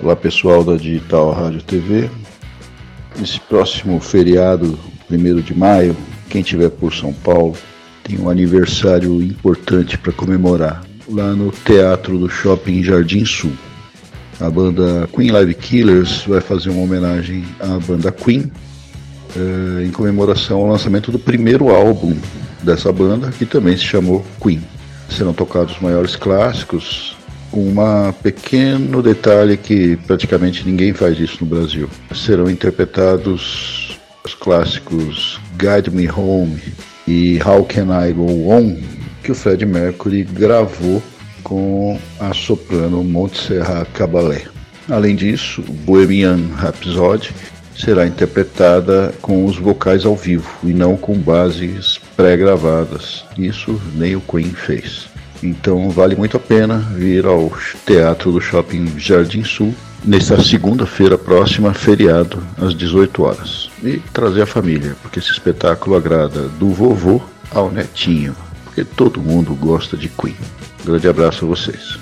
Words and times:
Olá 0.00 0.14
pessoal 0.14 0.62
da 0.62 0.76
Digital 0.76 1.32
Rádio 1.32 1.60
TV. 1.60 2.08
Esse 3.20 3.40
próximo 3.40 3.98
feriado, 3.98 4.78
1 5.10 5.40
de 5.40 5.58
maio, 5.58 5.96
quem 6.30 6.40
estiver 6.40 6.70
por 6.70 6.94
São 6.94 7.12
Paulo, 7.12 7.56
tem 8.04 8.16
um 8.16 8.30
aniversário 8.30 9.20
importante 9.20 9.98
para 9.98 10.12
comemorar 10.12 10.84
lá 11.08 11.34
no 11.34 11.50
Teatro 11.50 12.16
do 12.16 12.30
Shopping 12.30 12.80
Jardim 12.80 13.24
Sul. 13.24 13.50
A 14.40 14.48
banda 14.48 15.08
Queen 15.12 15.32
Live 15.32 15.54
Killers 15.54 16.22
vai 16.28 16.40
fazer 16.40 16.70
uma 16.70 16.84
homenagem 16.84 17.44
à 17.58 17.76
banda 17.84 18.12
Queen 18.12 18.52
eh, 19.36 19.84
em 19.84 19.90
comemoração 19.90 20.58
ao 20.58 20.68
lançamento 20.68 21.10
do 21.10 21.18
primeiro 21.18 21.70
álbum 21.70 22.16
dessa 22.62 22.92
banda, 22.92 23.32
que 23.32 23.44
também 23.44 23.76
se 23.76 23.82
chamou 23.82 24.24
Queen. 24.40 24.62
Serão 25.10 25.34
tocados 25.34 25.74
os 25.74 25.80
maiores 25.80 26.14
clássicos, 26.14 27.17
um 27.52 28.12
pequeno 28.22 29.02
detalhe 29.02 29.56
que 29.56 29.96
praticamente 30.06 30.64
ninguém 30.66 30.92
faz 30.92 31.18
isso 31.18 31.38
no 31.40 31.46
Brasil. 31.46 31.88
Serão 32.14 32.50
interpretados 32.50 33.98
os 34.24 34.34
clássicos 34.34 35.40
Guide 35.56 35.90
Me 35.90 36.10
Home 36.10 36.60
e 37.06 37.38
How 37.44 37.64
Can 37.64 37.88
I 38.06 38.12
Go 38.12 38.50
On, 38.50 38.76
que 39.22 39.32
o 39.32 39.34
Fred 39.34 39.64
Mercury 39.64 40.24
gravou 40.24 41.02
com 41.42 41.98
a 42.20 42.34
soprano 42.34 43.02
Montserrat 43.02 43.88
Caballé. 43.94 44.44
Além 44.90 45.16
disso, 45.16 45.62
Bohemian 45.62 46.38
Rhapsody 46.56 47.30
será 47.76 48.06
interpretada 48.06 49.14
com 49.22 49.44
os 49.44 49.56
vocais 49.56 50.04
ao 50.04 50.16
vivo 50.16 50.50
e 50.64 50.72
não 50.72 50.96
com 50.96 51.14
bases 51.16 51.98
pré-gravadas. 52.16 53.24
Isso 53.38 53.80
nem 53.94 54.16
o 54.16 54.20
Queen 54.20 54.50
fez. 54.50 55.08
Então 55.42 55.90
vale 55.90 56.16
muito 56.16 56.36
a 56.36 56.40
pena 56.40 56.78
vir 56.78 57.26
ao 57.26 57.52
Teatro 57.86 58.32
do 58.32 58.40
Shopping 58.40 58.98
Jardim 58.98 59.44
Sul 59.44 59.74
nesta 60.04 60.42
segunda-feira 60.42 61.18
próxima, 61.18 61.74
feriado, 61.74 62.42
às 62.56 62.74
18 62.74 63.22
horas. 63.22 63.70
E 63.82 63.98
trazer 64.12 64.42
a 64.42 64.46
família, 64.46 64.96
porque 65.02 65.18
esse 65.18 65.30
espetáculo 65.30 65.96
agrada 65.96 66.48
do 66.48 66.70
vovô 66.70 67.20
ao 67.50 67.70
netinho, 67.70 68.34
porque 68.64 68.84
todo 68.84 69.20
mundo 69.20 69.54
gosta 69.54 69.96
de 69.96 70.08
Queen. 70.08 70.36
Grande 70.84 71.08
abraço 71.08 71.44
a 71.44 71.48
vocês. 71.48 71.98